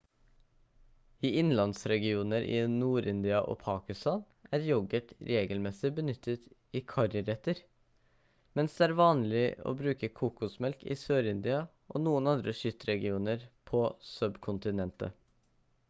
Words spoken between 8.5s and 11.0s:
mens det er vanlig å bruke kokosmelk i